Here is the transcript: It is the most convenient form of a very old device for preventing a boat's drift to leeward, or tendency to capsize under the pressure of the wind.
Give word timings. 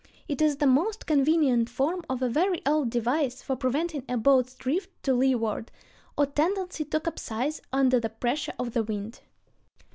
It 0.27 0.41
is 0.41 0.57
the 0.57 0.65
most 0.65 1.05
convenient 1.05 1.69
form 1.69 2.03
of 2.09 2.23
a 2.23 2.27
very 2.27 2.63
old 2.65 2.89
device 2.89 3.43
for 3.43 3.55
preventing 3.55 4.03
a 4.09 4.17
boat's 4.17 4.55
drift 4.55 4.89
to 5.03 5.13
leeward, 5.13 5.69
or 6.17 6.25
tendency 6.25 6.85
to 6.85 6.99
capsize 6.99 7.61
under 7.71 7.99
the 7.99 8.09
pressure 8.09 8.53
of 8.57 8.73
the 8.73 8.81
wind. 8.81 9.19